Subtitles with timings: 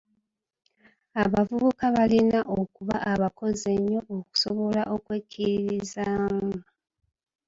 [1.23, 6.55] Abavubuka balina okuba abakozi ennyo okusobola okwekkiririzaamu.